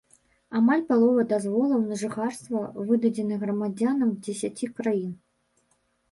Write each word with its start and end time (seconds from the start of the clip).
Амаль 0.59 0.79
палова 0.91 1.25
дазволаў 1.33 1.83
на 1.89 1.97
жыхарства 2.01 2.61
выдадзены 2.87 3.37
грамадзянам 3.43 4.09
дзесяці 4.23 4.71
краін. 4.79 5.11